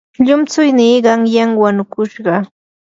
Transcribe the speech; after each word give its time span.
llumtsuynii 0.25 1.03
qanyan 1.05 1.49
wanukushqa. 1.61 2.35